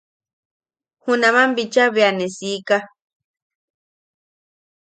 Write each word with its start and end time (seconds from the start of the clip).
Junaman 1.03 1.49
bicha 1.55 1.83
bea 1.93 2.11
ne 2.17 2.27
siika. 2.37 2.77